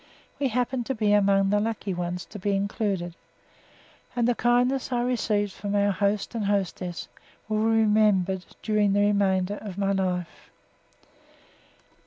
We 0.39 0.47
happened 0.47 0.87
to 0.87 0.95
be 0.95 1.13
among 1.13 1.51
the 1.51 1.59
lucky 1.59 1.93
ones 1.93 2.25
to 2.31 2.39
be 2.39 2.55
included, 2.55 3.13
and 4.15 4.27
the 4.27 4.33
kindness 4.33 4.91
I 4.91 5.03
received 5.03 5.51
from 5.53 5.75
our 5.75 5.91
host 5.91 6.33
and 6.33 6.45
hostess 6.45 7.07
will 7.47 7.59
be 7.59 7.63
remembered 7.81 8.43
during 8.63 8.93
the 8.93 9.01
remainder 9.01 9.57
of 9.61 9.77
my 9.77 9.91
life. 9.91 10.49